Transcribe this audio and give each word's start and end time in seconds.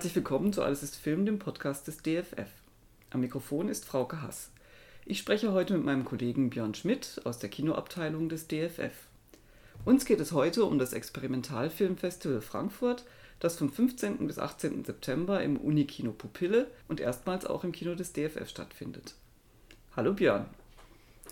Herzlich 0.00 0.16
willkommen 0.16 0.50
zu 0.50 0.62
Alles 0.62 0.82
ist 0.82 0.96
Film, 0.96 1.26
dem 1.26 1.38
Podcast 1.38 1.86
des 1.86 1.98
DFF. 1.98 2.48
Am 3.10 3.20
Mikrofon 3.20 3.68
ist 3.68 3.84
Frauke 3.84 4.22
Hass. 4.22 4.50
Ich 5.04 5.18
spreche 5.18 5.52
heute 5.52 5.74
mit 5.74 5.84
meinem 5.84 6.06
Kollegen 6.06 6.48
Björn 6.48 6.74
Schmidt 6.74 7.20
aus 7.24 7.38
der 7.38 7.50
Kinoabteilung 7.50 8.30
des 8.30 8.48
DFF. 8.48 8.94
Uns 9.84 10.06
geht 10.06 10.20
es 10.20 10.32
heute 10.32 10.64
um 10.64 10.78
das 10.78 10.94
Experimentalfilmfestival 10.94 12.40
Frankfurt, 12.40 13.04
das 13.40 13.58
vom 13.58 13.70
15. 13.70 14.26
bis 14.26 14.38
18. 14.38 14.86
September 14.86 15.42
im 15.42 15.58
Unikino 15.58 16.12
Pupille 16.12 16.68
und 16.88 17.00
erstmals 17.00 17.44
auch 17.44 17.62
im 17.62 17.72
Kino 17.72 17.94
des 17.94 18.14
DFF 18.14 18.48
stattfindet. 18.48 19.16
Hallo 19.94 20.14
Björn. 20.14 20.46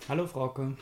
Hallo 0.07 0.27
Frauke. 0.27 0.77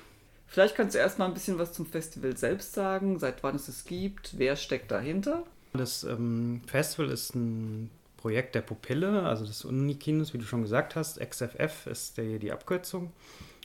Vielleicht 0.46 0.76
kannst 0.76 0.94
du 0.94 1.00
erstmal 1.00 1.30
ein 1.30 1.34
bisschen 1.34 1.58
was 1.58 1.72
zum 1.72 1.86
Festival 1.86 2.36
selbst 2.36 2.74
sagen, 2.74 3.18
seit 3.18 3.44
wann 3.44 3.56
es 3.56 3.70
es 3.70 3.86
gibt, 3.86 4.38
wer 4.38 4.58
steckt 4.58 4.92
dahinter? 4.92 5.46
Das 5.78 6.04
ähm, 6.04 6.62
Festival 6.68 7.10
ist 7.10 7.36
ein 7.36 7.90
Projekt 8.18 8.56
der 8.56 8.62
Pupille, 8.62 9.24
also 9.24 9.46
des 9.46 9.64
Unikinos, 9.64 10.34
wie 10.34 10.38
du 10.38 10.46
schon 10.46 10.62
gesagt 10.62 10.96
hast. 10.96 11.20
XFF 11.20 11.88
ist 11.88 12.18
die, 12.18 12.40
die 12.40 12.52
Abkürzung. 12.52 13.12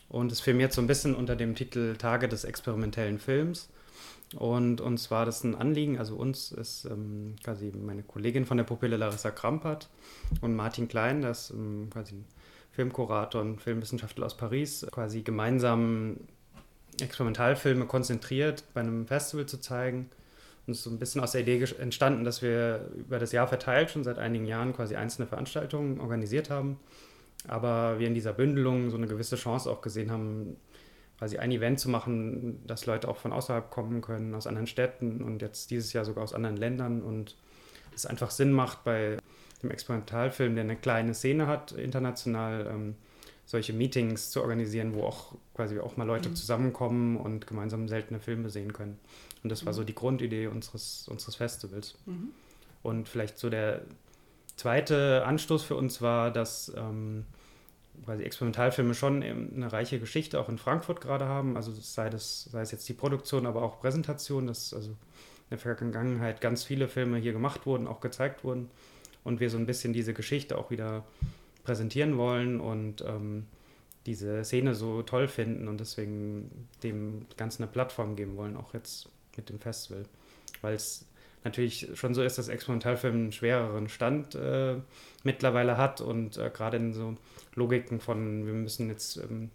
Und 0.08 0.30
es 0.30 0.40
firmiert 0.40 0.72
so 0.72 0.82
ein 0.82 0.86
bisschen 0.86 1.14
unter 1.14 1.36
dem 1.36 1.54
Titel 1.54 1.96
Tage 1.96 2.28
des 2.28 2.44
experimentellen 2.44 3.18
Films. 3.18 3.70
Und 4.36 4.80
uns 4.80 5.10
war 5.10 5.26
das 5.26 5.44
ein 5.44 5.54
Anliegen, 5.54 5.98
also 5.98 6.16
uns 6.16 6.52
ist 6.52 6.86
ähm, 6.86 7.36
quasi 7.44 7.70
meine 7.74 8.02
Kollegin 8.02 8.46
von 8.46 8.56
der 8.56 8.64
Pupille 8.64 8.96
Larissa 8.96 9.30
Krampert 9.30 9.90
und 10.40 10.54
Martin 10.56 10.88
Klein, 10.88 11.20
das 11.20 11.50
ähm, 11.50 11.88
quasi 11.90 12.14
ein 12.14 12.24
Filmkurator 12.72 13.42
und 13.42 13.60
Filmwissenschaftler 13.60 14.26
aus 14.26 14.36
Paris, 14.36 14.86
quasi 14.90 15.20
gemeinsam 15.20 16.16
Experimentalfilme 17.00 17.86
konzentriert 17.86 18.64
bei 18.72 18.80
einem 18.80 19.06
Festival 19.06 19.46
zu 19.46 19.60
zeigen. 19.60 20.08
Ist 20.66 20.84
so 20.84 20.90
ein 20.90 20.98
bisschen 20.98 21.20
aus 21.20 21.32
der 21.32 21.40
Idee 21.40 21.64
entstanden, 21.80 22.24
dass 22.24 22.40
wir 22.40 22.88
über 22.96 23.18
das 23.18 23.32
Jahr 23.32 23.48
verteilt 23.48 23.90
schon 23.90 24.04
seit 24.04 24.18
einigen 24.18 24.46
Jahren 24.46 24.72
quasi 24.72 24.94
einzelne 24.94 25.26
Veranstaltungen 25.26 26.00
organisiert 26.00 26.50
haben. 26.50 26.78
Aber 27.48 27.98
wir 27.98 28.06
in 28.06 28.14
dieser 28.14 28.32
Bündelung 28.32 28.90
so 28.90 28.96
eine 28.96 29.08
gewisse 29.08 29.36
Chance 29.36 29.68
auch 29.68 29.80
gesehen 29.80 30.12
haben, 30.12 30.56
quasi 31.18 31.38
ein 31.38 31.50
Event 31.50 31.80
zu 31.80 31.88
machen, 31.88 32.64
dass 32.66 32.86
Leute 32.86 33.08
auch 33.08 33.16
von 33.16 33.32
außerhalb 33.32 33.70
kommen 33.70 34.00
können, 34.00 34.34
aus 34.34 34.46
anderen 34.46 34.66
Städten 34.66 35.22
und 35.22 35.42
jetzt 35.42 35.70
dieses 35.70 35.92
Jahr 35.92 36.04
sogar 36.04 36.24
aus 36.24 36.34
anderen 36.34 36.56
Ländern. 36.56 37.02
Und 37.02 37.36
es 37.94 38.06
einfach 38.06 38.30
Sinn 38.30 38.52
macht 38.52 38.84
bei 38.84 39.16
dem 39.62 39.70
Experimentalfilm, 39.70 40.54
der 40.54 40.64
eine 40.64 40.76
kleine 40.76 41.14
Szene 41.14 41.46
hat, 41.46 41.72
international, 41.72 42.66
ähm, 42.70 42.94
solche 43.52 43.74
Meetings 43.74 44.30
zu 44.30 44.40
organisieren, 44.40 44.94
wo 44.94 45.04
auch 45.04 45.34
quasi 45.54 45.78
auch 45.78 45.98
mal 45.98 46.06
Leute 46.06 46.30
mhm. 46.30 46.36
zusammenkommen 46.36 47.18
und 47.18 47.46
gemeinsam 47.46 47.86
seltene 47.86 48.18
Filme 48.18 48.48
sehen 48.48 48.72
können. 48.72 48.98
Und 49.42 49.52
das 49.52 49.66
war 49.66 49.74
so 49.74 49.82
mhm. 49.82 49.86
die 49.86 49.94
Grundidee 49.94 50.46
unseres, 50.46 51.06
unseres 51.06 51.36
Festivals. 51.36 51.98
Mhm. 52.06 52.30
Und 52.82 53.10
vielleicht 53.10 53.36
so 53.38 53.50
der 53.50 53.82
zweite 54.56 55.26
Anstoß 55.26 55.64
für 55.64 55.76
uns 55.76 56.00
war, 56.00 56.30
dass 56.30 56.72
ähm, 56.74 57.26
quasi 58.06 58.22
Experimentalfilme 58.22 58.94
schon 58.94 59.22
eine 59.22 59.70
reiche 59.70 60.00
Geschichte 60.00 60.40
auch 60.40 60.48
in 60.48 60.56
Frankfurt 60.56 61.02
gerade 61.02 61.26
haben. 61.26 61.58
Also 61.58 61.72
sei, 61.72 62.08
das, 62.08 62.44
sei 62.44 62.62
es 62.62 62.72
jetzt 62.72 62.88
die 62.88 62.94
Produktion, 62.94 63.44
aber 63.44 63.60
auch 63.60 63.80
Präsentation, 63.80 64.46
dass 64.46 64.72
also 64.72 64.88
in 64.88 64.96
der 65.50 65.58
Vergangenheit 65.58 66.40
ganz 66.40 66.64
viele 66.64 66.88
Filme 66.88 67.18
hier 67.18 67.34
gemacht 67.34 67.66
wurden, 67.66 67.86
auch 67.86 68.00
gezeigt 68.00 68.44
wurden. 68.44 68.70
Und 69.24 69.40
wir 69.40 69.50
so 69.50 69.58
ein 69.58 69.66
bisschen 69.66 69.92
diese 69.92 70.14
Geschichte 70.14 70.56
auch 70.56 70.70
wieder 70.70 71.04
präsentieren 71.64 72.16
wollen 72.16 72.60
und 72.60 73.02
ähm, 73.02 73.46
diese 74.06 74.44
Szene 74.44 74.74
so 74.74 75.02
toll 75.02 75.28
finden 75.28 75.68
und 75.68 75.78
deswegen 75.78 76.68
dem 76.82 77.26
Ganzen 77.36 77.62
eine 77.62 77.72
Plattform 77.72 78.16
geben 78.16 78.36
wollen, 78.36 78.56
auch 78.56 78.74
jetzt 78.74 79.08
mit 79.36 79.48
dem 79.48 79.60
Festival. 79.60 80.04
Weil 80.60 80.74
es 80.74 81.06
natürlich 81.44 81.88
schon 81.94 82.14
so 82.14 82.22
ist, 82.22 82.38
dass 82.38 82.48
Experimentalfilm 82.48 83.14
einen 83.14 83.32
schwereren 83.32 83.88
Stand 83.88 84.34
äh, 84.34 84.76
mittlerweile 85.22 85.76
hat 85.76 86.00
und 86.00 86.36
äh, 86.36 86.50
gerade 86.52 86.76
in 86.76 86.92
so 86.92 87.16
Logiken 87.54 88.00
von, 88.00 88.46
wir 88.46 88.54
müssen 88.54 88.88
jetzt 88.88 89.16
ähm, 89.18 89.50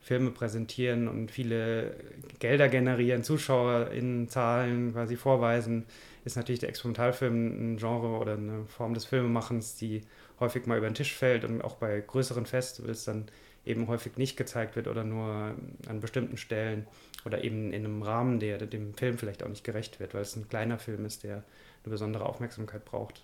Filme 0.00 0.30
präsentieren 0.30 1.08
und 1.08 1.30
viele 1.30 1.96
Gelder 2.38 2.68
generieren, 2.68 3.22
Zuschauer 3.22 3.90
in 3.90 4.28
Zahlen 4.28 4.92
quasi 4.92 5.16
vorweisen, 5.16 5.86
ist 6.26 6.36
natürlich 6.36 6.60
der 6.60 6.68
Experimentalfilm 6.68 7.74
ein 7.74 7.76
Genre 7.78 8.18
oder 8.18 8.34
eine 8.34 8.66
Form 8.66 8.92
des 8.92 9.06
Filmemachens, 9.06 9.76
die 9.76 10.02
häufig 10.40 10.66
mal 10.66 10.78
über 10.78 10.88
den 10.88 10.94
Tisch 10.94 11.14
fällt 11.14 11.44
und 11.44 11.62
auch 11.62 11.76
bei 11.76 12.00
größeren 12.00 12.46
Festivals 12.46 13.04
dann 13.04 13.26
eben 13.64 13.88
häufig 13.88 14.16
nicht 14.16 14.36
gezeigt 14.36 14.76
wird 14.76 14.88
oder 14.88 15.04
nur 15.04 15.54
an 15.88 16.00
bestimmten 16.00 16.36
Stellen 16.36 16.86
oder 17.24 17.44
eben 17.44 17.72
in 17.72 17.84
einem 17.84 18.02
Rahmen, 18.02 18.38
der 18.38 18.58
dem 18.58 18.94
Film 18.94 19.18
vielleicht 19.18 19.42
auch 19.42 19.48
nicht 19.48 19.64
gerecht 19.64 20.00
wird, 20.00 20.14
weil 20.14 20.22
es 20.22 20.36
ein 20.36 20.48
kleiner 20.48 20.78
Film 20.78 21.04
ist, 21.06 21.24
der 21.24 21.36
eine 21.36 21.90
besondere 21.90 22.26
Aufmerksamkeit 22.26 22.84
braucht. 22.84 23.22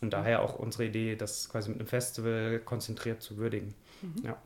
Und 0.00 0.12
daher 0.12 0.42
auch 0.42 0.58
unsere 0.58 0.86
Idee, 0.86 1.16
das 1.16 1.48
quasi 1.48 1.70
mit 1.70 1.80
einem 1.80 1.88
Festival 1.88 2.60
konzentriert 2.64 3.20
zu 3.20 3.36
würdigen. 3.36 3.74
Mhm. 4.00 4.24
Ja. 4.24 4.36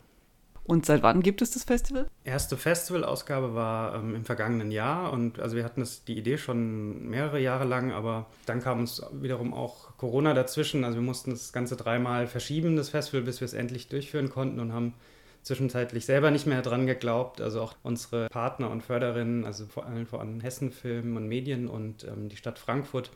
Und 0.66 0.86
seit 0.86 1.02
wann 1.02 1.22
gibt 1.22 1.42
es 1.42 1.50
das 1.50 1.64
Festival? 1.64 2.08
Erste 2.24 2.56
Festivalausgabe 2.56 3.54
war 3.54 3.96
ähm, 3.96 4.14
im 4.14 4.24
vergangenen 4.24 4.70
Jahr 4.70 5.12
und 5.12 5.38
also 5.38 5.56
wir 5.56 5.64
hatten 5.64 5.80
das, 5.80 6.04
die 6.04 6.16
Idee 6.16 6.38
schon 6.38 7.06
mehrere 7.08 7.38
Jahre 7.38 7.64
lang, 7.64 7.92
aber 7.92 8.26
dann 8.46 8.62
kam 8.62 8.80
uns 8.80 9.02
wiederum 9.12 9.52
auch 9.52 9.96
Corona 9.98 10.32
dazwischen. 10.32 10.84
Also 10.84 10.96
wir 10.96 11.02
mussten 11.02 11.32
das 11.32 11.52
Ganze 11.52 11.76
dreimal 11.76 12.26
verschieben, 12.26 12.76
das 12.76 12.88
Festival, 12.88 13.22
bis 13.22 13.42
wir 13.42 13.44
es 13.46 13.52
endlich 13.52 13.88
durchführen 13.88 14.30
konnten 14.30 14.58
und 14.58 14.72
haben 14.72 14.94
zwischenzeitlich 15.42 16.06
selber 16.06 16.30
nicht 16.30 16.46
mehr 16.46 16.62
dran 16.62 16.86
geglaubt. 16.86 17.42
Also 17.42 17.60
auch 17.60 17.74
unsere 17.82 18.30
Partner 18.30 18.70
und 18.70 18.82
Förderinnen, 18.82 19.44
also 19.44 19.66
vor 19.66 19.84
allem 19.84 20.06
vor 20.06 20.20
allem 20.20 20.40
Hessen 20.40 20.72
Film 20.72 21.16
und 21.16 21.28
Medien 21.28 21.68
und 21.68 22.04
ähm, 22.04 22.30
die 22.30 22.36
Stadt 22.36 22.58
Frankfurt, 22.58 23.10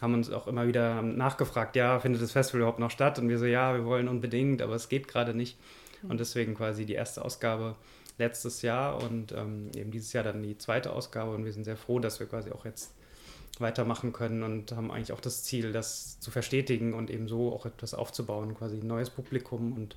haben 0.00 0.14
uns 0.14 0.32
auch 0.32 0.46
immer 0.46 0.66
wieder 0.66 1.02
nachgefragt, 1.02 1.76
ja, 1.76 2.00
findet 2.00 2.22
das 2.22 2.32
Festival 2.32 2.62
überhaupt 2.62 2.80
noch 2.80 2.90
statt? 2.90 3.18
Und 3.18 3.28
wir 3.28 3.38
so, 3.38 3.44
ja, 3.44 3.74
wir 3.74 3.84
wollen 3.84 4.08
unbedingt, 4.08 4.62
aber 4.62 4.74
es 4.74 4.88
geht 4.88 5.06
gerade 5.06 5.34
nicht. 5.34 5.58
Mhm. 6.04 6.10
Und 6.10 6.20
deswegen 6.20 6.54
quasi 6.54 6.86
die 6.86 6.94
erste 6.94 7.24
Ausgabe 7.24 7.76
letztes 8.18 8.62
Jahr 8.62 9.02
und 9.02 9.32
ähm, 9.32 9.70
eben 9.74 9.90
dieses 9.90 10.12
Jahr 10.12 10.24
dann 10.24 10.42
die 10.42 10.56
zweite 10.58 10.92
Ausgabe. 10.92 11.32
Und 11.34 11.44
wir 11.44 11.52
sind 11.52 11.64
sehr 11.64 11.76
froh, 11.76 11.98
dass 11.98 12.20
wir 12.20 12.26
quasi 12.26 12.52
auch 12.52 12.64
jetzt 12.64 12.92
weitermachen 13.58 14.12
können 14.12 14.42
und 14.42 14.72
haben 14.72 14.90
eigentlich 14.90 15.12
auch 15.12 15.20
das 15.20 15.44
Ziel, 15.44 15.72
das 15.72 16.18
zu 16.20 16.30
verstetigen 16.30 16.92
und 16.92 17.10
eben 17.10 17.28
so 17.28 17.52
auch 17.52 17.66
etwas 17.66 17.94
aufzubauen, 17.94 18.54
quasi 18.54 18.78
ein 18.78 18.86
neues 18.86 19.10
Publikum 19.10 19.72
und 19.72 19.96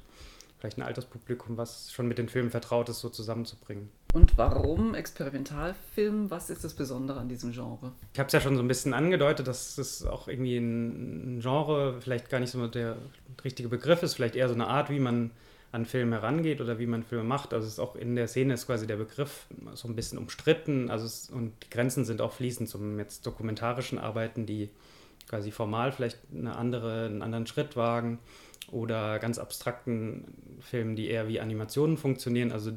vielleicht 0.60 0.78
ein 0.78 0.84
Alterspublikum, 0.84 1.58
was 1.58 1.92
schon 1.92 2.08
mit 2.08 2.18
den 2.18 2.30
Filmen 2.30 2.50
vertraut 2.50 2.90
ist, 2.90 3.00
so 3.00 3.10
zusammenzubringen. 3.10 3.90
Und 4.14 4.38
warum 4.38 4.96
Experimentalfilm? 4.96 6.32
Was 6.32 6.50
ist 6.50 6.64
das 6.64 6.74
Besondere 6.74 7.20
an 7.20 7.30
diesem 7.30 7.52
Genre? 7.52 7.92
Ich 8.14 8.20
habe 8.20 8.28
es 8.28 8.34
ja 8.34 8.42
schon 8.42 8.56
so 8.56 8.62
ein 8.62 8.68
bisschen 8.68 8.94
angedeutet, 8.94 9.48
dass 9.48 9.78
es 9.78 10.06
auch 10.06 10.28
irgendwie 10.28 10.58
ein 10.58 11.40
Genre 11.42 12.00
vielleicht 12.02 12.30
gar 12.30 12.40
nicht 12.40 12.52
so 12.52 12.68
der 12.68 12.98
richtige 13.44 13.70
Begriff 13.70 14.02
ist, 14.02 14.16
vielleicht 14.16 14.36
eher 14.36 14.48
so 14.48 14.56
eine 14.56 14.68
Art, 14.68 14.90
wie 14.90 15.00
man 15.00 15.32
an 15.72 15.86
Filme 15.86 16.18
herangeht 16.18 16.62
oder 16.62 16.80
wie 16.80 16.86
man 16.86 17.04
Filme 17.04 17.24
macht. 17.24 17.54
Also 17.54 17.68
es 17.68 17.74
ist 17.74 17.80
auch 17.80 17.96
in 17.96 18.16
der 18.16 18.28
Szene 18.28 18.54
ist 18.54 18.68
quasi 18.68 18.88
der 18.88 18.96
Begriff 18.96 19.48
so 19.74 19.88
ein 19.88 19.96
bisschen 19.96 20.18
umstritten. 20.18 20.90
Also 20.90 21.06
es, 21.06 21.30
und 21.30 21.54
die 21.64 21.70
Grenzen 21.70 22.06
sind 22.06 22.22
auch 22.22 22.34
fließend 22.34 22.70
zum 22.70 22.98
jetzt 23.00 23.26
dokumentarischen 23.26 24.00
Arbeiten, 24.00 24.46
die 24.46 24.70
quasi 25.28 25.52
formal 25.52 25.92
vielleicht 25.92 26.20
eine 26.34 26.56
andere, 26.56 27.06
einen 27.06 27.22
anderen 27.22 27.48
Schritt 27.48 27.76
wagen 27.76 28.20
oder 28.72 29.20
ganz 29.20 29.38
abstrakten 29.38 30.26
Filmen, 30.62 30.96
die 30.96 31.10
eher 31.10 31.28
wie 31.28 31.40
Animationen 31.40 31.98
funktionieren. 31.98 32.52
Also 32.52 32.72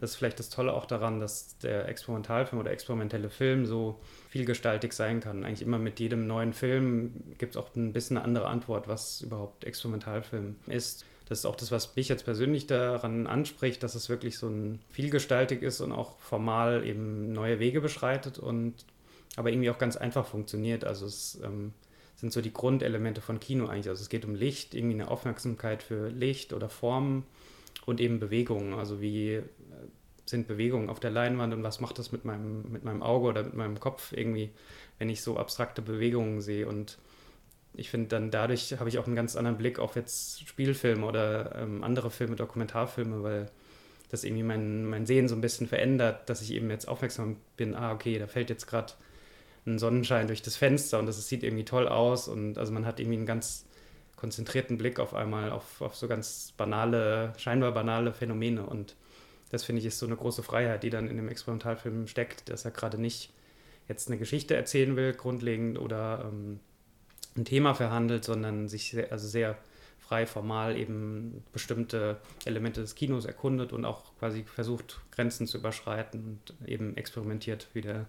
das 0.00 0.10
ist 0.10 0.16
vielleicht 0.16 0.38
das 0.38 0.48
Tolle 0.48 0.72
auch 0.72 0.86
daran, 0.86 1.18
dass 1.18 1.58
der 1.58 1.88
Experimentalfilm 1.88 2.60
oder 2.60 2.70
experimentelle 2.70 3.30
Film 3.30 3.66
so 3.66 3.98
vielgestaltig 4.30 4.92
sein 4.92 5.20
kann. 5.20 5.44
Eigentlich 5.44 5.62
immer 5.62 5.78
mit 5.78 5.98
jedem 5.98 6.26
neuen 6.26 6.52
Film 6.52 7.34
gibt 7.38 7.54
es 7.54 7.56
auch 7.56 7.74
ein 7.74 7.92
bisschen 7.92 8.16
eine 8.16 8.24
andere 8.24 8.46
Antwort, 8.46 8.86
was 8.86 9.22
überhaupt 9.22 9.64
Experimentalfilm 9.64 10.56
ist. 10.66 11.04
Das 11.28 11.40
ist 11.40 11.44
auch 11.44 11.56
das, 11.56 11.70
was 11.70 11.94
mich 11.94 12.08
jetzt 12.08 12.24
persönlich 12.24 12.66
daran 12.66 13.26
anspricht, 13.26 13.82
dass 13.82 13.94
es 13.94 14.08
wirklich 14.08 14.38
so 14.38 14.48
ein 14.48 14.80
vielgestaltig 14.90 15.62
ist 15.62 15.80
und 15.80 15.92
auch 15.92 16.18
formal 16.20 16.86
eben 16.86 17.32
neue 17.32 17.58
Wege 17.58 17.80
beschreitet 17.80 18.38
und 18.38 18.74
aber 19.36 19.50
irgendwie 19.50 19.70
auch 19.70 19.78
ganz 19.78 19.96
einfach 19.96 20.26
funktioniert. 20.26 20.84
Also 20.84 21.06
es 21.06 21.38
ähm, 21.44 21.72
sind 22.16 22.32
so 22.32 22.40
die 22.40 22.52
Grundelemente 22.52 23.20
von 23.20 23.40
Kino 23.40 23.66
eigentlich. 23.66 23.88
Also 23.88 24.02
es 24.02 24.08
geht 24.08 24.24
um 24.24 24.34
Licht, 24.34 24.74
irgendwie 24.74 24.94
eine 24.94 25.10
Aufmerksamkeit 25.10 25.82
für 25.82 26.08
Licht 26.08 26.52
oder 26.52 26.68
Formen 26.68 27.24
und 27.84 28.00
eben 28.00 28.18
Bewegungen. 28.18 28.74
Also 28.74 29.00
wie 29.00 29.34
äh, 29.34 29.44
sind 30.24 30.48
Bewegungen 30.48 30.88
auf 30.88 30.98
der 30.98 31.10
Leinwand 31.10 31.54
und 31.54 31.62
was 31.62 31.80
macht 31.80 31.98
das 31.98 32.10
mit 32.10 32.24
meinem, 32.24 32.72
mit 32.72 32.84
meinem 32.84 33.02
Auge 33.02 33.28
oder 33.28 33.44
mit 33.44 33.54
meinem 33.54 33.78
Kopf 33.78 34.12
irgendwie, 34.12 34.50
wenn 34.98 35.08
ich 35.08 35.22
so 35.22 35.36
abstrakte 35.36 35.82
Bewegungen 35.82 36.40
sehe. 36.40 36.66
Und 36.66 36.98
ich 37.78 37.90
finde 37.90 38.08
dann 38.08 38.30
dadurch 38.30 38.78
habe 38.78 38.88
ich 38.88 38.98
auch 38.98 39.06
einen 39.06 39.16
ganz 39.16 39.36
anderen 39.36 39.56
Blick 39.58 39.78
auf 39.78 39.96
jetzt 39.96 40.46
Spielfilme 40.48 41.06
oder 41.06 41.54
ähm, 41.56 41.84
andere 41.84 42.10
Filme, 42.10 42.36
Dokumentarfilme, 42.36 43.22
weil 43.22 43.50
das 44.10 44.24
irgendwie 44.24 44.42
mein, 44.42 44.84
mein 44.84 45.06
Sehen 45.06 45.28
so 45.28 45.34
ein 45.34 45.40
bisschen 45.40 45.66
verändert, 45.66 46.28
dass 46.28 46.42
ich 46.42 46.52
eben 46.52 46.70
jetzt 46.70 46.88
aufmerksam 46.88 47.36
bin, 47.56 47.74
ah, 47.74 47.92
okay, 47.92 48.18
da 48.18 48.26
fällt 48.26 48.50
jetzt 48.50 48.66
gerade 48.66 48.94
ein 49.66 49.78
Sonnenschein 49.78 50.26
durch 50.26 50.42
das 50.42 50.56
Fenster 50.56 50.98
und 50.98 51.06
das 51.06 51.28
sieht 51.28 51.42
irgendwie 51.42 51.64
toll 51.64 51.88
aus 51.88 52.28
und 52.28 52.58
also 52.58 52.72
man 52.72 52.86
hat 52.86 53.00
irgendwie 53.00 53.18
einen 53.18 53.26
ganz 53.26 53.66
konzentrierten 54.16 54.78
Blick 54.78 54.98
auf 54.98 55.14
einmal 55.14 55.52
auf, 55.52 55.80
auf 55.80 55.94
so 55.94 56.08
ganz 56.08 56.52
banale, 56.56 57.32
scheinbar 57.36 57.72
banale 57.72 58.12
Phänomene 58.12 58.64
und 58.64 58.96
das 59.50 59.64
finde 59.64 59.80
ich 59.80 59.86
ist 59.86 59.98
so 59.98 60.06
eine 60.06 60.16
große 60.16 60.42
Freiheit, 60.42 60.82
die 60.82 60.90
dann 60.90 61.08
in 61.08 61.16
dem 61.16 61.28
Experimentalfilm 61.28 62.06
steckt, 62.06 62.48
dass 62.48 62.64
er 62.64 62.70
gerade 62.70 63.00
nicht 63.00 63.32
jetzt 63.88 64.08
eine 64.08 64.18
Geschichte 64.18 64.54
erzählen 64.54 64.96
will, 64.96 65.14
grundlegend 65.14 65.78
oder 65.78 66.28
ähm, 66.30 66.60
ein 67.38 67.44
Thema 67.44 67.74
verhandelt, 67.74 68.24
sondern 68.24 68.68
sich 68.68 68.90
sehr, 68.90 69.10
also 69.12 69.26
sehr 69.26 69.56
frei 69.98 70.26
formal 70.26 70.76
eben 70.76 71.44
bestimmte 71.52 72.16
Elemente 72.44 72.80
des 72.80 72.94
Kinos 72.94 73.26
erkundet 73.26 73.72
und 73.72 73.84
auch 73.84 74.16
quasi 74.18 74.44
versucht, 74.44 75.00
Grenzen 75.10 75.46
zu 75.46 75.58
überschreiten 75.58 76.40
und 76.58 76.68
eben 76.68 76.96
experimentiert, 76.96 77.68
wie 77.74 77.82
der 77.82 78.06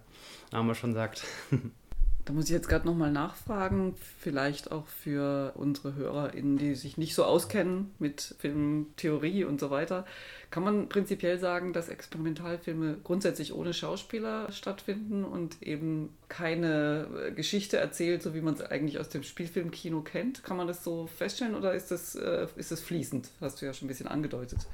Name 0.51 0.75
schon 0.75 0.93
sagt. 0.93 1.23
Da 2.25 2.33
muss 2.33 2.45
ich 2.45 2.51
jetzt 2.51 2.69
gerade 2.69 2.85
nochmal 2.85 3.11
nachfragen, 3.11 3.95
vielleicht 4.19 4.71
auch 4.71 4.85
für 4.87 5.53
unsere 5.55 5.95
HörerInnen, 5.95 6.57
die 6.57 6.75
sich 6.75 6.97
nicht 6.97 7.15
so 7.15 7.23
auskennen 7.23 7.91
mit 7.97 8.35
Filmtheorie 8.39 9.45
und 9.45 9.59
so 9.59 9.71
weiter. 9.71 10.05
Kann 10.51 10.63
man 10.63 10.89
prinzipiell 10.89 11.39
sagen, 11.39 11.73
dass 11.73 11.89
Experimentalfilme 11.89 12.97
grundsätzlich 13.03 13.53
ohne 13.53 13.73
Schauspieler 13.73 14.51
stattfinden 14.51 15.23
und 15.23 15.61
eben 15.63 16.09
keine 16.27 17.07
äh, 17.27 17.31
Geschichte 17.31 17.77
erzählt, 17.77 18.21
so 18.21 18.35
wie 18.35 18.41
man 18.41 18.53
es 18.53 18.61
eigentlich 18.61 18.99
aus 18.99 19.09
dem 19.09 19.23
Spielfilmkino 19.23 20.01
kennt? 20.01 20.43
Kann 20.43 20.57
man 20.57 20.67
das 20.67 20.83
so 20.83 21.07
feststellen 21.07 21.55
oder 21.55 21.73
ist 21.73 21.89
das, 21.89 22.15
äh, 22.15 22.47
ist 22.57 22.71
das 22.71 22.81
fließend? 22.81 23.29
Hast 23.41 23.61
du 23.61 23.65
ja 23.65 23.73
schon 23.73 23.87
ein 23.87 23.89
bisschen 23.89 24.07
angedeutet. 24.07 24.67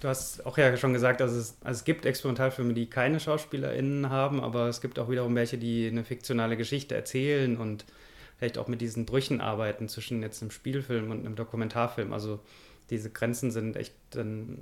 Du 0.00 0.06
hast 0.08 0.46
auch 0.46 0.56
ja 0.58 0.76
schon 0.76 0.92
gesagt, 0.92 1.20
dass 1.20 1.32
es, 1.32 1.56
also 1.62 1.78
es 1.78 1.84
gibt 1.84 2.06
Experimentalfilme, 2.06 2.72
die 2.72 2.86
keine 2.86 3.18
SchauspielerInnen 3.18 4.10
haben, 4.10 4.40
aber 4.40 4.68
es 4.68 4.80
gibt 4.80 4.98
auch 4.98 5.10
wiederum 5.10 5.34
welche, 5.34 5.58
die 5.58 5.88
eine 5.88 6.04
fiktionale 6.04 6.56
Geschichte 6.56 6.94
erzählen 6.94 7.56
und 7.56 7.84
vielleicht 8.38 8.58
auch 8.58 8.68
mit 8.68 8.80
diesen 8.80 9.06
Brüchen 9.06 9.40
arbeiten 9.40 9.88
zwischen 9.88 10.22
jetzt 10.22 10.40
einem 10.40 10.52
Spielfilm 10.52 11.10
und 11.10 11.26
einem 11.26 11.34
Dokumentarfilm. 11.34 12.12
Also 12.12 12.38
diese 12.90 13.10
Grenzen 13.10 13.50
sind 13.50 13.76
echt 13.76 13.94
dann 14.10 14.58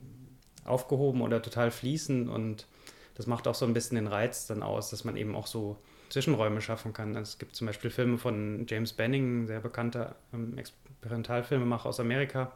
aufgehoben 0.64 1.20
oder 1.20 1.42
total 1.42 1.70
fließend 1.70 2.28
und 2.28 2.66
das 3.14 3.26
macht 3.26 3.46
auch 3.46 3.54
so 3.54 3.66
ein 3.66 3.74
bisschen 3.74 3.96
den 3.96 4.06
Reiz 4.06 4.46
dann 4.46 4.62
aus, 4.62 4.90
dass 4.90 5.04
man 5.04 5.16
eben 5.16 5.34
auch 5.34 5.46
so 5.46 5.76
Zwischenräume 6.10 6.60
schaffen 6.60 6.92
kann. 6.92 7.16
Also 7.16 7.30
es 7.30 7.38
gibt 7.38 7.56
zum 7.56 7.66
Beispiel 7.66 7.90
Filme 7.90 8.18
von 8.18 8.66
James 8.68 8.92
Benning, 8.92 9.42
ein 9.42 9.46
sehr 9.46 9.60
bekannter 9.60 10.16
ähm, 10.32 10.56
Experimentalfilmemacher 10.58 11.88
aus 11.88 12.00
Amerika, 12.00 12.52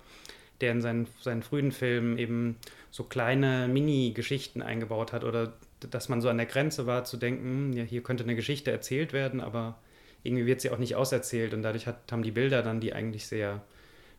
der 0.60 0.72
in 0.72 0.80
seinen, 0.80 1.06
seinen 1.20 1.42
frühen 1.42 1.72
Filmen 1.72 2.18
eben 2.18 2.56
so 2.90 3.04
kleine 3.04 3.68
Mini-Geschichten 3.68 4.62
eingebaut 4.62 5.12
hat 5.12 5.24
oder 5.24 5.54
dass 5.80 6.08
man 6.08 6.20
so 6.20 6.28
an 6.28 6.36
der 6.36 6.46
Grenze 6.46 6.86
war 6.86 7.04
zu 7.04 7.16
denken, 7.16 7.44
hm, 7.44 7.72
ja, 7.72 7.84
hier 7.84 8.02
könnte 8.02 8.24
eine 8.24 8.34
Geschichte 8.34 8.70
erzählt 8.70 9.12
werden, 9.12 9.40
aber 9.40 9.78
irgendwie 10.22 10.46
wird 10.46 10.60
sie 10.60 10.70
auch 10.70 10.78
nicht 10.78 10.96
auserzählt 10.96 11.54
und 11.54 11.62
dadurch 11.62 11.86
hat, 11.86 12.12
haben 12.12 12.22
die 12.22 12.30
Bilder 12.30 12.62
dann, 12.62 12.80
die 12.80 12.92
eigentlich 12.92 13.26
sehr 13.26 13.62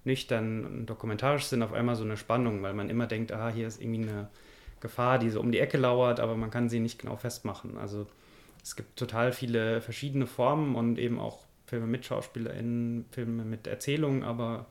nüchtern 0.04 0.66
und 0.66 0.86
dokumentarisch 0.88 1.46
sind, 1.46 1.62
auf 1.62 1.74
einmal 1.74 1.96
so 1.96 2.04
eine 2.04 2.18
Spannung, 2.18 2.64
weil 2.64 2.74
man 2.74 2.90
immer 2.90 3.06
denkt, 3.06 3.32
ah, 3.32 3.50
hier 3.50 3.68
ist 3.68 3.82
irgendwie 3.82 4.10
eine 4.10 4.30
Gefahr, 4.80 5.20
die 5.20 5.30
so 5.30 5.40
um 5.40 5.52
die 5.52 5.60
Ecke 5.60 5.78
lauert, 5.78 6.20
aber 6.20 6.36
man 6.36 6.50
kann 6.50 6.70
sie 6.70 6.80
nicht 6.80 7.00
genau 7.00 7.18
festmachen. 7.18 7.78
Also 7.78 8.08
es 8.64 8.76
gibt 8.76 8.98
total 8.98 9.32
viele 9.32 9.82
verschiedene 9.82 10.26
Formen 10.26 10.76
und 10.76 10.98
eben 10.98 11.20
auch 11.20 11.46
Filme 11.68 11.86
mit 11.88 12.06
SchauspielerInnen, 12.06 13.06
Filme 13.12 13.44
mit 13.46 13.68
Erzählungen, 13.68 14.24
aber 14.24 14.66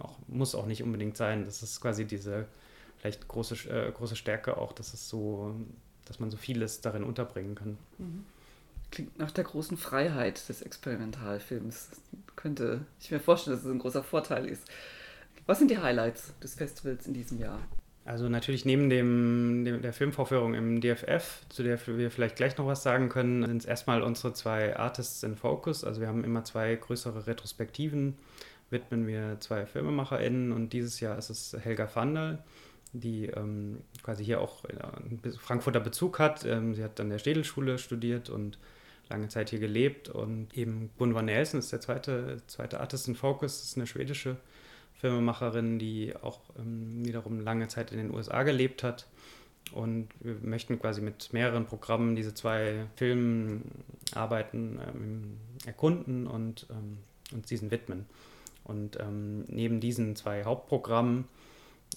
auch, 0.00 0.16
muss 0.28 0.54
auch 0.54 0.66
nicht 0.66 0.82
unbedingt 0.82 1.16
sein. 1.16 1.44
Das 1.44 1.62
ist 1.62 1.80
quasi 1.80 2.04
diese 2.04 2.46
vielleicht 2.98 3.28
große, 3.28 3.68
äh, 3.68 3.92
große 3.92 4.16
Stärke 4.16 4.56
auch, 4.56 4.72
dass 4.72 4.94
es 4.94 5.08
so, 5.08 5.54
dass 6.06 6.20
man 6.20 6.30
so 6.30 6.36
vieles 6.36 6.80
darin 6.80 7.04
unterbringen 7.04 7.54
kann. 7.54 7.78
Mhm. 7.98 8.24
Klingt 8.90 9.18
nach 9.18 9.30
der 9.30 9.44
großen 9.44 9.76
Freiheit 9.76 10.48
des 10.48 10.62
Experimentalfilms. 10.62 11.90
Das 11.90 12.00
könnte 12.36 12.86
ich 13.00 13.10
mir 13.10 13.20
vorstellen, 13.20 13.56
dass 13.56 13.64
es 13.64 13.70
ein 13.70 13.78
großer 13.78 14.02
Vorteil 14.02 14.46
ist. 14.46 14.62
Was 15.46 15.58
sind 15.58 15.70
die 15.70 15.78
Highlights 15.78 16.32
des 16.42 16.54
Festivals 16.54 17.06
in 17.06 17.14
diesem 17.14 17.38
Jahr? 17.38 17.58
Also 18.06 18.28
natürlich 18.28 18.66
neben 18.66 18.90
dem, 18.90 19.64
dem, 19.64 19.80
der 19.80 19.94
Filmvorführung 19.94 20.54
im 20.54 20.80
DFF, 20.80 21.40
zu 21.48 21.62
der 21.62 21.78
wir 21.86 22.10
vielleicht 22.10 22.36
gleich 22.36 22.56
noch 22.58 22.66
was 22.66 22.82
sagen 22.82 23.08
können, 23.08 23.46
sind 23.46 23.58
es 23.58 23.64
erstmal 23.64 24.02
unsere 24.02 24.34
zwei 24.34 24.76
Artists 24.76 25.22
in 25.22 25.36
Focus. 25.36 25.84
Also 25.84 26.02
wir 26.02 26.08
haben 26.08 26.22
immer 26.22 26.44
zwei 26.44 26.74
größere 26.74 27.26
Retrospektiven 27.26 28.18
widmen 28.74 29.06
wir 29.06 29.38
zwei 29.40 29.64
FilmemacherInnen 29.64 30.52
und 30.52 30.74
dieses 30.74 31.00
Jahr 31.00 31.16
ist 31.16 31.30
es 31.30 31.56
Helga 31.58 31.88
Vandal, 31.94 32.44
die 32.92 33.26
ähm, 33.26 33.78
quasi 34.02 34.22
hier 34.22 34.42
auch 34.42 34.64
einen 34.64 35.20
Frankfurter 35.38 35.80
Bezug 35.80 36.18
hat. 36.18 36.44
Ähm, 36.44 36.74
sie 36.74 36.84
hat 36.84 37.00
an 37.00 37.08
der 37.08 37.18
Städelschule 37.18 37.78
studiert 37.78 38.28
und 38.28 38.58
lange 39.08 39.28
Zeit 39.28 39.50
hier 39.50 39.58
gelebt 39.58 40.08
und 40.10 40.56
eben 40.56 40.90
Gunvar 40.98 41.22
Nelson 41.22 41.60
ist 41.60 41.72
der 41.72 41.80
zweite, 41.80 42.42
zweite 42.46 42.80
Artist 42.80 43.08
in 43.08 43.14
Focus, 43.14 43.62
ist 43.62 43.76
eine 43.76 43.86
schwedische 43.86 44.36
Filmemacherin, 44.94 45.78
die 45.78 46.14
auch 46.20 46.40
ähm, 46.58 47.04
wiederum 47.04 47.40
lange 47.40 47.68
Zeit 47.68 47.92
in 47.92 47.98
den 47.98 48.14
USA 48.14 48.42
gelebt 48.42 48.82
hat. 48.82 49.06
Und 49.72 50.08
wir 50.20 50.36
möchten 50.42 50.78
quasi 50.78 51.00
mit 51.00 51.32
mehreren 51.32 51.66
Programmen 51.66 52.14
diese 52.14 52.34
zwei 52.34 52.86
Filmarbeiten 52.96 54.78
ähm, 54.78 55.38
erkunden 55.64 56.26
und 56.26 56.66
ähm, 56.70 56.98
uns 57.32 57.46
diesen 57.46 57.70
widmen. 57.70 58.06
Und 58.64 58.98
ähm, 59.00 59.44
neben 59.46 59.80
diesen 59.80 60.16
zwei 60.16 60.44
Hauptprogrammen 60.44 61.26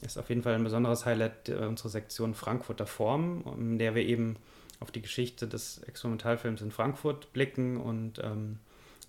ist 0.02 0.18
auf 0.18 0.30
jeden 0.30 0.44
Fall 0.44 0.54
ein 0.54 0.64
besonderes 0.64 1.06
Highlight 1.06 1.50
äh, 1.50 1.66
unsere 1.66 1.90
Sektion 1.90 2.34
Frankfurter 2.34 2.86
Form, 2.86 3.44
in 3.58 3.80
der 3.80 3.96
wir 3.96 4.04
eben 4.04 4.38
auf 4.80 4.92
die 4.92 5.02
Geschichte 5.02 5.48
des 5.48 5.80
Experimentalfilms 5.84 6.62
in 6.62 6.72
Frankfurt 6.72 7.34
blicken. 7.34 7.78
Und 7.78 8.20
ähm, 8.24 8.60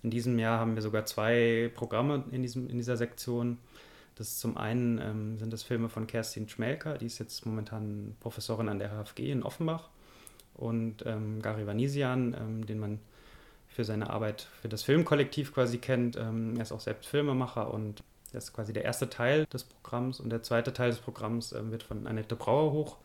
in 0.01 0.09
diesem 0.09 0.39
Jahr 0.39 0.59
haben 0.59 0.75
wir 0.75 0.81
sogar 0.81 1.05
zwei 1.05 1.71
Programme 1.75 2.23
in, 2.31 2.41
diesem, 2.41 2.69
in 2.69 2.77
dieser 2.77 2.97
Sektion. 2.97 3.57
Das 4.15 4.27
ist 4.27 4.39
zum 4.39 4.57
einen 4.57 4.99
ähm, 4.99 5.37
sind 5.37 5.53
das 5.53 5.63
Filme 5.63 5.89
von 5.89 6.07
Kerstin 6.07 6.49
Schmelker, 6.49 6.97
die 6.97 7.05
ist 7.05 7.19
jetzt 7.19 7.45
momentan 7.45 8.15
Professorin 8.19 8.67
an 8.67 8.79
der 8.79 8.89
HFG 8.89 9.31
in 9.31 9.43
Offenbach. 9.43 9.89
Und 10.55 11.05
ähm, 11.05 11.41
Gary 11.41 11.65
Vanisian, 11.65 12.35
ähm, 12.37 12.65
den 12.65 12.79
man 12.79 12.99
für 13.69 13.83
seine 13.83 14.09
Arbeit 14.09 14.47
für 14.61 14.69
das 14.69 14.83
Filmkollektiv 14.83 15.53
quasi 15.53 15.77
kennt. 15.77 16.17
Ähm, 16.17 16.55
er 16.55 16.63
ist 16.63 16.71
auch 16.71 16.79
selbst 16.79 17.07
Filmemacher 17.07 17.73
und 17.73 18.03
das 18.33 18.45
ist 18.45 18.53
quasi 18.53 18.73
der 18.73 18.85
erste 18.85 19.09
Teil 19.09 19.45
des 19.45 19.63
Programms. 19.63 20.19
Und 20.19 20.29
der 20.29 20.43
zweite 20.43 20.73
Teil 20.73 20.89
des 20.89 20.99
Programms 20.99 21.51
ähm, 21.51 21.71
wird 21.71 21.83
von 21.83 22.05
Annette 22.07 22.35
Brauerhoch, 22.35 22.97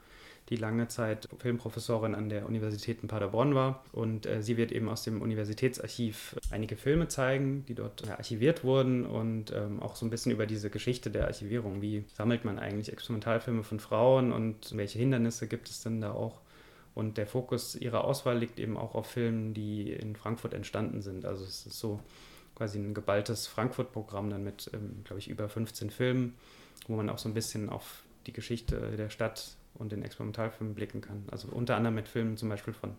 die 0.51 0.57
lange 0.57 0.89
Zeit 0.89 1.29
Filmprofessorin 1.39 2.15
an 2.15 2.29
der 2.29 2.47
Universität 2.47 2.99
in 3.03 3.09
Paderborn 3.09 3.55
war. 3.55 3.85
Und 3.93 4.27
äh, 4.27 4.43
sie 4.43 4.57
wird 4.57 4.73
eben 4.73 4.89
aus 4.89 5.03
dem 5.03 5.23
Universitätsarchiv 5.23 6.37
einige 6.51 6.77
Filme 6.77 7.09
zeigen, 7.09 7.65
die 7.67 7.75
dort 7.75 8.07
ja, 8.07 8.17
archiviert 8.17 8.65
wurden 8.65 9.07
und 9.07 9.53
ähm, 9.53 9.81
auch 9.81 9.97
so 9.97 10.05
ein 10.05 10.11
bisschen 10.11 10.33
über 10.33 10.47
diese 10.47 10.69
Geschichte 10.69 11.11
der 11.11 11.27
Archivierung. 11.27 11.81
Wie 11.81 12.05
sammelt 12.13 12.45
man 12.45 12.59
eigentlich 12.59 12.93
Experimentalfilme 12.93 13.63
von 13.63 13.81
Frauen 13.81 14.33
und 14.33 14.77
welche 14.77 14.99
Hindernisse 14.99 15.47
gibt 15.47 15.71
es 15.71 15.83
denn 15.83 16.01
da 16.01 16.13
auch? 16.13 16.41
Und 16.95 17.19
der 17.19 17.27
Fokus 17.27 17.75
ihrer 17.75 18.05
Auswahl 18.05 18.39
liegt 18.39 18.59
eben 18.59 18.77
auch 18.77 18.95
auf 18.95 19.09
Filmen, 19.09 19.53
die 19.53 19.93
in 19.93 20.15
Frankfurt 20.15 20.55
entstanden 20.55 21.03
sind. 21.03 21.25
Also 21.25 21.45
es 21.45 21.67
ist 21.67 21.79
so 21.79 22.01
quasi 22.55 22.79
ein 22.79 22.95
geballtes 22.95 23.47
Frankfurt-Programm 23.47 24.31
dann 24.31 24.45
mit, 24.45 24.71
ähm, 24.73 25.03
glaube 25.05 25.19
ich, 25.19 25.29
über 25.29 25.49
15 25.49 25.91
Filmen, 25.91 26.35
wo 26.87 26.95
man 26.95 27.11
auch 27.11 27.19
so 27.19 27.29
ein 27.29 27.35
bisschen 27.35 27.69
auf 27.69 28.05
die 28.27 28.33
Geschichte 28.33 28.97
der 28.97 29.11
Stadt 29.11 29.57
und 29.75 29.91
den 29.91 30.03
Experimentalfilm 30.03 30.75
blicken 30.75 31.01
kann. 31.01 31.25
Also 31.31 31.49
unter 31.49 31.77
anderem 31.77 31.97
mit 31.97 32.07
Filmen 32.07 32.37
zum 32.37 32.49
Beispiel 32.49 32.73
von 32.73 32.95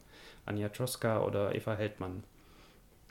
Anja 0.46 0.70
Troska 0.70 1.24
oder 1.24 1.56
Eva 1.56 1.76
Heldmann. 1.76 2.24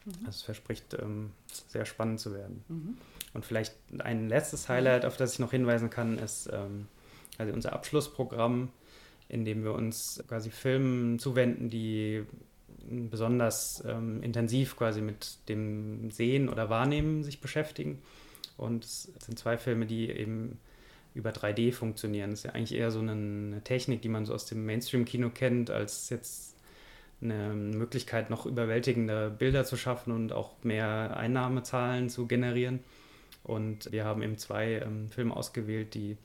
Mhm. 0.05 0.13
Das 0.27 0.43
verspricht 0.43 0.95
ähm, 1.01 1.33
sehr 1.69 1.87
spannend 1.87 2.21
zu 2.21 2.35
werden. 2.35 2.63
Mhm. 2.69 2.99
Und 3.33 3.47
vielleicht 3.47 3.75
ein 3.99 4.29
letztes 4.29 4.69
Highlight, 4.69 5.07
auf 5.07 5.17
das 5.17 5.33
ich 5.33 5.39
noch 5.39 5.51
hinweisen 5.51 5.89
kann, 5.89 6.19
ist 6.19 6.51
ähm, 6.53 6.89
also 7.39 7.53
unser 7.53 7.73
Abschlussprogramm 7.73 8.69
indem 9.29 9.65
wir 9.65 9.73
uns 9.73 10.23
quasi 10.29 10.51
Filmen 10.51 11.19
zuwenden, 11.19 11.71
die 11.71 12.25
besonders 13.11 13.83
ähm, 13.87 14.23
intensiv 14.23 14.77
quasi 14.77 15.01
mit 15.01 15.39
dem 15.49 16.11
Sehen 16.11 16.49
oder 16.49 16.69
Wahrnehmen 16.69 17.23
sich 17.23 17.41
beschäftigen. 17.41 18.03
Und 18.57 18.85
es 18.85 19.11
sind 19.19 19.39
zwei 19.39 19.57
Filme, 19.57 19.87
die 19.87 20.11
eben 20.11 20.59
über 21.15 21.31
3D 21.31 21.73
funktionieren. 21.73 22.31
Das 22.31 22.41
ist 22.41 22.45
ja 22.45 22.53
eigentlich 22.53 22.79
eher 22.79 22.91
so 22.91 23.01
eine 23.01 23.63
Technik, 23.65 24.03
die 24.03 24.09
man 24.09 24.27
so 24.27 24.35
aus 24.35 24.47
dem 24.47 24.67
Mainstream-Kino 24.67 25.31
kennt, 25.31 25.71
als 25.71 26.11
jetzt 26.11 26.57
eine 27.23 27.55
Möglichkeit, 27.55 28.31
noch 28.31 28.47
überwältigende 28.47 29.31
Bilder 29.31 29.65
zu 29.65 29.77
schaffen 29.77 30.13
und 30.13 30.33
auch 30.33 30.53
mehr 30.63 31.17
Einnahmezahlen 31.17 32.11
zu 32.11 32.27
generieren. 32.27 32.81
Und 33.45 33.93
wir 33.93 34.05
haben 34.05 34.23
eben 34.23 34.39
zwei 34.39 34.81
ähm, 34.85 35.09
Filme 35.09 35.37
ausgewählt, 35.37 35.95
die 35.95 36.17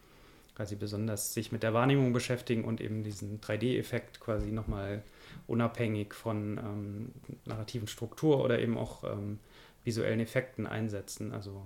quasi 0.60 0.76
besonders 0.76 1.34
sich 1.34 1.54
mit 1.54 1.64
der 1.64 1.74
Wahrnehmung 1.74 2.12
beschäftigen 2.12 2.66
und 2.66 2.82
eben 2.82 3.02
diesen 3.02 3.40
3D-Effekt 3.40 4.20
quasi 4.20 4.52
nochmal 4.52 5.04
unabhängig 5.48 6.14
von 6.14 6.58
ähm, 6.58 7.12
narrativen 7.46 7.88
Struktur 7.88 8.44
oder 8.44 8.60
eben 8.60 8.78
auch 8.78 9.06
ähm, 9.06 9.40
visuellen 9.86 10.20
Effekten 10.20 10.68
einsetzen. 10.68 11.32
Also 11.32 11.64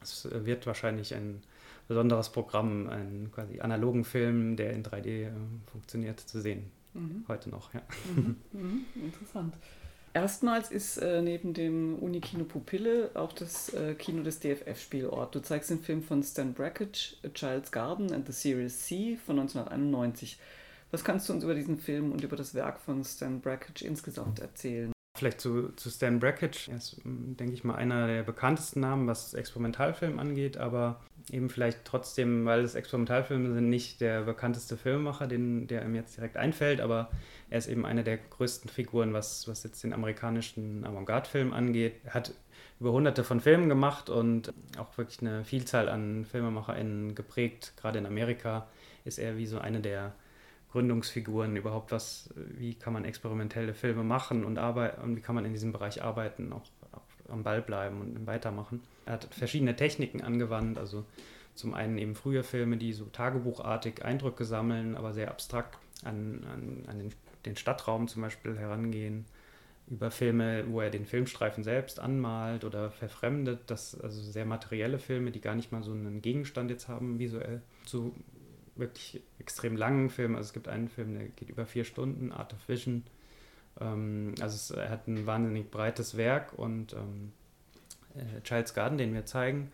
es 0.00 0.28
wird 0.30 0.68
wahrscheinlich 0.68 1.16
ein 1.16 1.42
besonderes 1.88 2.28
Programm, 2.28 2.88
einen 2.88 3.32
quasi 3.32 3.58
analogen 3.58 4.04
Film, 4.04 4.54
der 4.54 4.72
in 4.72 4.84
3D 4.84 5.06
äh, 5.08 5.30
funktioniert, 5.72 6.20
zu 6.20 6.40
sehen. 6.40 6.70
Mhm. 6.94 7.24
Heute 7.26 7.50
noch, 7.50 7.74
ja. 7.74 7.82
Mhm. 8.14 8.36
Mhm. 8.52 8.84
Interessant. 9.02 9.54
Erstmals 10.16 10.70
ist 10.70 10.96
äh, 10.96 11.20
neben 11.20 11.52
dem 11.52 11.98
Unikino 11.98 12.44
Pupille 12.44 13.10
auch 13.12 13.34
das 13.34 13.74
äh, 13.74 13.92
Kino 13.92 14.22
des 14.22 14.40
DFF 14.40 14.80
Spielort. 14.80 15.34
Du 15.34 15.40
zeigst 15.40 15.68
den 15.68 15.80
Film 15.80 16.02
von 16.02 16.22
Stan 16.22 16.54
Brakhage, 16.54 17.16
A 17.22 17.28
Child's 17.28 17.70
Garden 17.70 18.10
and 18.14 18.26
the 18.26 18.32
Series 18.32 18.86
C 18.86 19.18
von 19.26 19.38
1991. 19.38 20.38
Was 20.90 21.04
kannst 21.04 21.28
du 21.28 21.34
uns 21.34 21.44
über 21.44 21.54
diesen 21.54 21.76
Film 21.76 22.12
und 22.12 22.24
über 22.24 22.34
das 22.34 22.54
Werk 22.54 22.80
von 22.80 23.04
Stan 23.04 23.42
Brakhage 23.42 23.84
insgesamt 23.84 24.38
erzählen? 24.38 24.90
Vielleicht 25.18 25.42
zu, 25.42 25.68
zu 25.76 25.90
Stan 25.90 26.18
Brakhage. 26.18 26.70
Er 26.70 26.78
ist, 26.78 26.98
denke 27.04 27.52
ich 27.52 27.62
mal, 27.62 27.74
einer 27.74 28.06
der 28.06 28.22
bekanntesten 28.22 28.80
Namen, 28.80 29.06
was 29.06 29.34
Experimentalfilm 29.34 30.18
angeht, 30.18 30.56
aber 30.56 30.98
eben 31.30 31.50
vielleicht 31.50 31.84
trotzdem, 31.84 32.44
weil 32.44 32.60
es 32.60 32.74
Experimentalfilme 32.74 33.52
sind, 33.52 33.68
nicht 33.68 34.00
der 34.00 34.22
bekannteste 34.22 34.76
Filmemacher, 34.76 35.26
den, 35.26 35.66
der 35.66 35.84
ihm 35.84 35.94
jetzt 35.94 36.16
direkt 36.16 36.36
einfällt, 36.36 36.80
aber 36.80 37.10
er 37.50 37.58
ist 37.58 37.68
eben 37.68 37.84
eine 37.84 38.04
der 38.04 38.18
größten 38.18 38.70
Figuren, 38.70 39.12
was, 39.12 39.48
was 39.48 39.62
jetzt 39.64 39.82
den 39.82 39.92
amerikanischen 39.92 40.84
Avantgarde-Film 40.84 41.52
angeht. 41.52 41.94
Er 42.04 42.14
hat 42.14 42.32
über 42.78 42.92
hunderte 42.92 43.24
von 43.24 43.40
Filmen 43.40 43.68
gemacht 43.68 44.10
und 44.10 44.52
auch 44.78 44.96
wirklich 44.98 45.20
eine 45.20 45.44
Vielzahl 45.44 45.88
an 45.88 46.24
FilmemacherInnen 46.24 47.14
geprägt. 47.14 47.72
Gerade 47.76 47.98
in 47.98 48.06
Amerika 48.06 48.68
ist 49.04 49.18
er 49.18 49.36
wie 49.36 49.46
so 49.46 49.58
eine 49.58 49.80
der 49.80 50.12
Gründungsfiguren 50.72 51.56
überhaupt, 51.56 51.90
was, 51.90 52.28
wie 52.34 52.74
kann 52.74 52.92
man 52.92 53.04
experimentelle 53.04 53.72
Filme 53.72 54.02
machen 54.02 54.44
und 54.44 54.58
arbeiten 54.58 55.00
und 55.00 55.16
wie 55.16 55.20
kann 55.20 55.34
man 55.34 55.44
in 55.44 55.52
diesem 55.52 55.72
Bereich 55.72 56.02
arbeiten, 56.02 56.52
auch, 56.52 56.64
am 57.28 57.42
Ball 57.42 57.62
bleiben 57.62 58.00
und 58.00 58.26
weitermachen. 58.26 58.82
Er 59.04 59.14
hat 59.14 59.24
verschiedene 59.30 59.76
Techniken 59.76 60.22
angewandt, 60.22 60.78
also 60.78 61.04
zum 61.54 61.74
einen 61.74 61.98
eben 61.98 62.14
frühe 62.14 62.42
Filme, 62.42 62.76
die 62.76 62.92
so 62.92 63.06
tagebuchartig 63.06 64.04
Eindrücke 64.04 64.44
sammeln, 64.44 64.94
aber 64.96 65.12
sehr 65.12 65.30
abstrakt 65.30 65.78
an, 66.04 66.44
an, 66.52 66.82
an 66.86 66.98
den, 66.98 67.12
den 67.44 67.56
Stadtraum 67.56 68.08
zum 68.08 68.22
Beispiel 68.22 68.58
herangehen 68.58 69.24
über 69.88 70.10
Filme, 70.10 70.64
wo 70.68 70.80
er 70.80 70.90
den 70.90 71.06
Filmstreifen 71.06 71.62
selbst 71.62 72.00
anmalt 72.00 72.64
oder 72.64 72.90
verfremdet, 72.90 73.60
das 73.68 73.98
also 74.00 74.20
sehr 74.20 74.44
materielle 74.44 74.98
Filme, 74.98 75.30
die 75.30 75.40
gar 75.40 75.54
nicht 75.54 75.70
mal 75.70 75.82
so 75.82 75.92
einen 75.92 76.22
Gegenstand 76.22 76.70
jetzt 76.70 76.88
haben 76.88 77.18
visuell, 77.18 77.62
zu 77.84 78.12
wirklich 78.74 79.22
extrem 79.38 79.76
langen 79.76 80.10
Filmen. 80.10 80.36
Also 80.36 80.48
es 80.48 80.52
gibt 80.52 80.68
einen 80.68 80.88
Film, 80.88 81.14
der 81.14 81.28
geht 81.28 81.48
über 81.48 81.66
vier 81.66 81.84
Stunden, 81.84 82.32
Art 82.32 82.52
of 82.52 82.68
Vision. 82.68 83.04
Ähm, 83.80 84.34
also 84.40 84.54
es, 84.54 84.70
er 84.70 84.90
hat 84.90 85.06
ein 85.06 85.26
wahnsinnig 85.26 85.70
breites 85.70 86.16
Werk 86.16 86.52
und 86.58 86.92
ähm, 86.92 87.32
äh, 88.14 88.40
Child's 88.42 88.74
Garden, 88.74 88.98
den 88.98 89.14
wir 89.14 89.26
zeigen, 89.26 89.70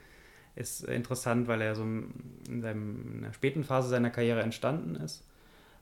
ist 0.54 0.84
interessant, 0.84 1.48
weil 1.48 1.60
er 1.60 1.74
so 1.74 1.82
in, 1.82 2.60
seinem, 2.60 3.14
in 3.14 3.22
der 3.22 3.32
späten 3.32 3.64
Phase 3.64 3.88
seiner 3.88 4.10
Karriere 4.10 4.42
entstanden 4.42 4.96
ist 4.96 5.24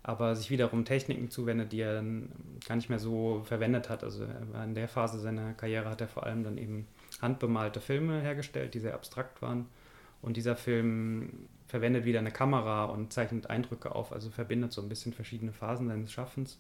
aber 0.03 0.35
sich 0.35 0.51
wiederum 0.51 0.85
Techniken 0.85 1.31
zuwendet, 1.31 1.73
die 1.73 1.81
er 1.81 1.95
dann 1.95 2.31
gar 2.67 2.77
nicht 2.77 2.89
mehr 2.89 2.99
so 2.99 3.43
verwendet 3.45 3.89
hat. 3.91 4.03
Also 4.03 4.27
in 4.65 4.75
der 4.75 4.89
Phase 4.89 5.19
seiner 5.19 5.53
Karriere 5.53 5.91
hat 5.91 6.01
er 6.01 6.09
vor 6.09 6.25
allem 6.25 6.43
dann 6.43 6.57
eben 6.57 6.87
handbemalte 7.21 7.81
Filme 7.81 8.21
hergestellt, 8.21 8.75
die 8.75 8.81
sehr 8.81 8.95
abstrakt 8.95 9.43
waren. 9.43 9.67
Und 10.23 10.37
dieser 10.37 10.57
Film 10.57 11.49
verwendet 11.67 12.05
wieder 12.05 12.19
eine 12.19 12.31
Kamera 12.31 12.87
und 12.87 13.13
zeichnet 13.13 13.49
Eindrücke 13.49 13.95
auf, 13.95 14.13
also 14.13 14.31
verbindet 14.31 14.73
so 14.73 14.83
ein 14.83 14.89
bisschen 14.89 15.13
verschiedene 15.13 15.53
Phasen 15.53 15.89
seines 15.89 16.13
Schaffens. 16.13 16.59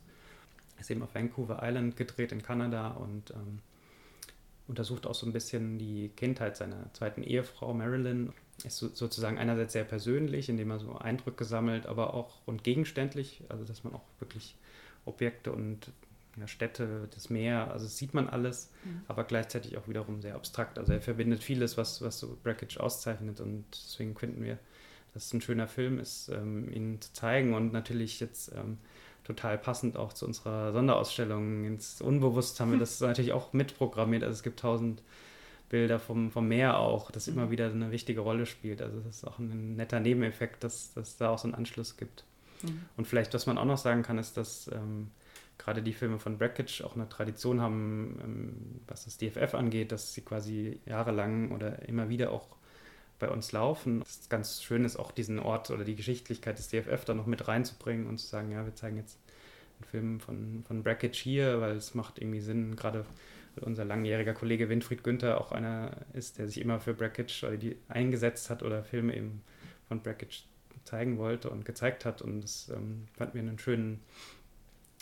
Er 0.80 0.82
ist 0.82 0.90
eben 0.90 1.02
auf 1.02 1.14
Vancouver 1.14 1.60
Island 1.62 1.98
gedreht 1.98 2.32
in 2.32 2.42
Kanada 2.42 2.92
und 2.92 3.32
ähm, 3.32 3.58
untersucht 4.66 5.06
auch 5.06 5.14
so 5.14 5.26
ein 5.26 5.32
bisschen 5.34 5.78
die 5.78 6.08
Kindheit 6.16 6.56
seiner 6.56 6.90
zweiten 6.94 7.22
Ehefrau 7.22 7.74
Marilyn 7.74 8.32
ist 8.64 8.78
sozusagen 8.78 9.36
einerseits 9.36 9.74
sehr 9.74 9.84
persönlich, 9.84 10.48
indem 10.48 10.70
er 10.70 10.78
so 10.78 10.96
Eindrücke 10.96 11.44
sammelt, 11.44 11.84
aber 11.84 12.14
auch 12.14 12.40
und 12.46 12.64
gegenständlich, 12.64 13.42
also 13.50 13.64
dass 13.64 13.84
man 13.84 13.92
auch 13.92 14.04
wirklich 14.20 14.54
Objekte 15.04 15.52
und 15.52 15.92
ja, 16.38 16.46
Städte, 16.46 17.08
das 17.12 17.28
Meer, 17.28 17.70
also 17.70 17.84
das 17.84 17.98
sieht 17.98 18.14
man 18.14 18.30
alles, 18.30 18.70
mhm. 18.82 19.02
aber 19.06 19.24
gleichzeitig 19.24 19.76
auch 19.76 19.86
wiederum 19.86 20.22
sehr 20.22 20.34
abstrakt. 20.34 20.78
Also 20.78 20.94
er 20.94 21.02
verbindet 21.02 21.42
vieles, 21.42 21.76
was, 21.76 22.00
was 22.00 22.18
so 22.18 22.38
Brackage 22.42 22.80
auszeichnet 22.80 23.40
und 23.40 23.66
deswegen 23.70 24.16
finden 24.16 24.42
wir, 24.42 24.58
dass 25.12 25.26
es 25.26 25.34
ein 25.34 25.42
schöner 25.42 25.68
Film 25.68 25.98
ist, 25.98 26.30
ähm, 26.30 26.72
ihn 26.72 27.02
zu 27.02 27.12
zeigen 27.12 27.52
und 27.52 27.74
natürlich 27.74 28.18
jetzt 28.18 28.50
ähm, 28.56 28.78
total 29.24 29.58
passend 29.58 29.96
auch 29.96 30.12
zu 30.12 30.26
unserer 30.26 30.72
Sonderausstellung. 30.72 31.64
Ins 31.64 32.00
Unbewusst 32.00 32.60
haben 32.60 32.72
wir 32.72 32.78
das 32.78 33.00
natürlich 33.00 33.32
auch 33.32 33.52
mitprogrammiert. 33.52 34.22
Also 34.22 34.34
es 34.34 34.42
gibt 34.42 34.60
tausend 34.60 35.02
Bilder 35.68 35.98
vom, 35.98 36.30
vom 36.30 36.48
Meer 36.48 36.78
auch, 36.78 37.10
das 37.10 37.28
immer 37.28 37.46
mhm. 37.46 37.50
wieder 37.50 37.70
eine 37.70 37.90
wichtige 37.90 38.20
Rolle 38.20 38.44
spielt. 38.46 38.82
Also 38.82 39.00
das 39.00 39.18
ist 39.18 39.24
auch 39.26 39.38
ein 39.38 39.76
netter 39.76 40.00
Nebeneffekt, 40.00 40.64
dass, 40.64 40.92
dass 40.94 41.16
da 41.16 41.30
auch 41.30 41.38
so 41.38 41.46
einen 41.46 41.54
Anschluss 41.54 41.96
gibt. 41.96 42.24
Mhm. 42.62 42.82
Und 42.96 43.06
vielleicht, 43.06 43.32
was 43.34 43.46
man 43.46 43.56
auch 43.56 43.64
noch 43.64 43.78
sagen 43.78 44.02
kann, 44.02 44.18
ist, 44.18 44.36
dass 44.36 44.68
ähm, 44.72 45.10
gerade 45.58 45.82
die 45.82 45.92
Filme 45.92 46.18
von 46.18 46.38
Brackage 46.38 46.82
auch 46.82 46.96
eine 46.96 47.08
Tradition 47.08 47.60
haben, 47.60 48.18
ähm, 48.22 48.80
was 48.88 49.04
das 49.04 49.18
DFF 49.18 49.54
angeht, 49.54 49.92
dass 49.92 50.12
sie 50.12 50.22
quasi 50.22 50.80
jahrelang 50.86 51.52
oder 51.52 51.88
immer 51.88 52.08
wieder 52.08 52.32
auch 52.32 52.48
bei 53.20 53.28
uns 53.28 53.52
laufen. 53.52 54.02
Es 54.02 54.20
ist 54.20 54.30
ganz 54.30 54.62
schön, 54.62 54.84
ist 54.84 54.96
auch 54.96 55.12
diesen 55.12 55.38
Ort 55.38 55.70
oder 55.70 55.84
die 55.84 55.94
Geschichtlichkeit 55.94 56.58
des 56.58 56.68
DFF 56.68 57.04
da 57.04 57.14
noch 57.14 57.26
mit 57.26 57.46
reinzubringen 57.46 58.06
und 58.06 58.18
zu 58.18 58.26
sagen, 58.26 58.50
ja, 58.50 58.64
wir 58.64 58.74
zeigen 58.74 58.96
jetzt 58.96 59.18
einen 59.78 59.88
Film 59.88 60.20
von, 60.20 60.64
von 60.66 60.82
Brackage 60.82 61.22
hier, 61.22 61.60
weil 61.60 61.76
es 61.76 61.94
macht 61.94 62.18
irgendwie 62.18 62.40
Sinn, 62.40 62.74
gerade 62.74 63.04
unser 63.60 63.84
langjähriger 63.84 64.32
Kollege 64.32 64.68
Winfried 64.68 65.04
Günther 65.04 65.40
auch 65.40 65.52
einer 65.52 65.92
ist, 66.12 66.38
der 66.38 66.48
sich 66.48 66.60
immer 66.60 66.80
für 66.80 66.94
Brackage 66.94 67.44
eingesetzt 67.88 68.50
hat 68.50 68.62
oder 68.62 68.82
Filme 68.82 69.14
eben 69.16 69.42
von 69.86 70.02
Brackage 70.02 70.44
zeigen 70.84 71.18
wollte 71.18 71.50
und 71.50 71.64
gezeigt 71.64 72.04
hat. 72.04 72.22
Und 72.22 72.42
das 72.42 72.70
ähm, 72.74 73.06
fand 73.16 73.34
mir 73.34 73.40
einen 73.40 73.58
schönen, 73.58 74.00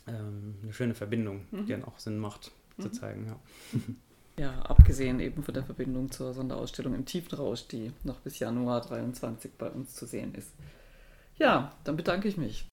ähm, 0.07 0.57
eine 0.63 0.73
schöne 0.73 0.95
Verbindung, 0.95 1.47
mhm. 1.51 1.67
die 1.67 1.73
dann 1.73 1.85
auch 1.85 1.99
Sinn 1.99 2.19
macht 2.19 2.51
mhm. 2.77 2.83
zu 2.83 2.91
zeigen. 2.91 3.27
Ja. 3.27 3.39
ja, 4.39 4.63
abgesehen 4.63 5.21
eben 5.21 5.43
von 5.43 5.55
der 5.55 5.65
Verbindung 5.65 6.11
zur 6.11 6.33
Sonderausstellung 6.33 6.95
im 6.95 7.05
Tiefenrausch, 7.05 7.67
die 7.67 7.93
noch 8.05 8.21
bis 8.21 8.39
Januar 8.39 8.81
23 8.81 9.53
bei 9.59 9.69
uns 9.69 9.95
zu 9.95 10.07
sehen 10.07 10.35
ist. 10.35 10.53
Ja, 11.37 11.73
dann 11.85 11.97
bedanke 11.97 12.29
ich 12.29 12.37
mich. 12.37 12.67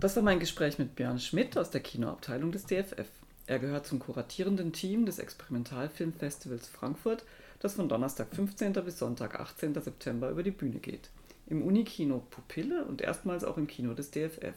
Das 0.00 0.14
war 0.16 0.22
mein 0.22 0.40
Gespräch 0.40 0.78
mit 0.78 0.94
Björn 0.94 1.18
Schmidt 1.18 1.56
aus 1.56 1.70
der 1.70 1.80
Kinoabteilung 1.80 2.52
des 2.52 2.66
DFF. 2.66 3.08
Er 3.46 3.58
gehört 3.58 3.86
zum 3.86 3.98
kuratierenden 3.98 4.72
Team 4.72 5.06
des 5.06 5.18
Experimentalfilmfestivals 5.18 6.68
Frankfurt, 6.68 7.24
das 7.60 7.74
von 7.74 7.88
Donnerstag 7.88 8.34
15. 8.34 8.72
bis 8.72 8.98
Sonntag 8.98 9.38
18. 9.40 9.74
September 9.74 10.30
über 10.30 10.42
die 10.42 10.50
Bühne 10.50 10.80
geht. 10.80 11.10
Im 11.46 11.62
Unikino 11.62 12.22
Pupille 12.30 12.84
und 12.84 13.00
erstmals 13.00 13.44
auch 13.44 13.56
im 13.56 13.66
Kino 13.66 13.94
des 13.94 14.10
DFF. 14.10 14.56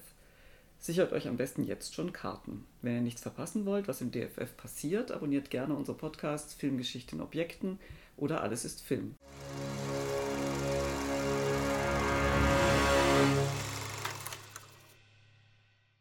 Sichert 0.81 1.11
euch 1.11 1.27
am 1.27 1.35
besten 1.35 1.65
jetzt 1.65 1.93
schon 1.93 2.13
Karten. 2.13 2.65
Wenn 2.81 2.95
ihr 2.95 3.01
nichts 3.01 3.21
verpassen 3.21 3.65
wollt, 3.65 3.89
was 3.89 3.99
im 3.99 4.11
DFF 4.11 4.55
passiert, 4.55 5.11
abonniert 5.11 5.49
gerne 5.49 5.75
unsere 5.75 5.97
Podcasts 5.97 6.53
Filmgeschichte 6.53 7.17
in 7.17 7.21
Objekten 7.21 7.79
oder 8.15 8.41
Alles 8.41 8.63
ist 8.63 8.81
Film. 8.81 9.15